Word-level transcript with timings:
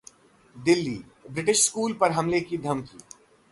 Delhi 0.55 1.31
British 1.33 1.65
school 1.65 1.93
पर 1.93 2.11
हमले 2.11 2.39
की 2.41 2.57
धमकी 2.57 2.97